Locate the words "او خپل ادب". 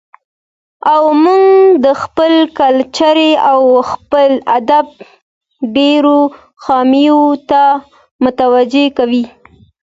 3.51-4.87